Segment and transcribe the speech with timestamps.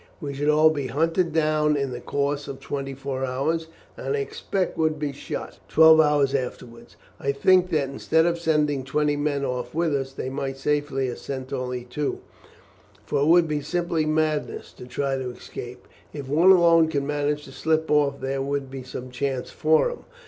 [0.19, 4.19] We should all be hunted down in the course of twenty four hours, and I
[4.19, 6.95] expect would be shot twelve hours afterwards.
[7.19, 9.43] I think that instead of sending twenty men
[9.73, 12.17] with us they might safely have sent only two,
[13.05, 15.87] for it would be simply madness to try to escape.
[16.13, 20.05] If one alone could manage to slip off there would be some chance for him.